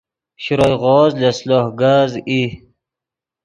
[0.43, 2.43] شروئے غوز لس لوہ کز ای